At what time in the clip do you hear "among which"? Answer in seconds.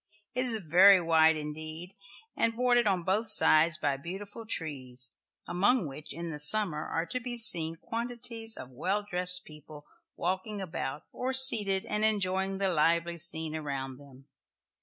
5.47-6.11